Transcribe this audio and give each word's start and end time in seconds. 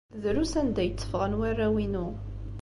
Drus 0.23 0.53
anda 0.61 0.79
ay 0.81 0.89
tteffɣen 0.91 1.37
warraw-inu. 1.39 2.07